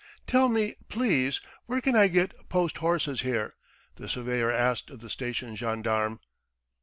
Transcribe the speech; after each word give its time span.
"Tell 0.25 0.49
me, 0.49 0.77
please, 0.89 1.41
where 1.67 1.79
can 1.79 1.95
I 1.95 2.07
get 2.07 2.49
post 2.49 2.77
horses 2.79 3.21
here?" 3.21 3.53
the 3.97 4.09
surveyor 4.09 4.49
asked 4.49 4.89
of 4.89 4.99
the 4.99 5.11
station 5.11 5.55
gendarme. 5.55 6.21